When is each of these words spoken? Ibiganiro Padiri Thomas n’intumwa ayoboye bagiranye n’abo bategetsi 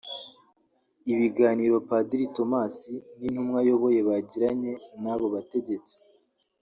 Ibiganiro 1.13 1.75
Padiri 1.89 2.25
Thomas 2.35 2.75
n’intumwa 3.17 3.57
ayoboye 3.63 3.99
bagiranye 4.09 4.71
n’abo 5.01 5.25
bategetsi 5.35 5.95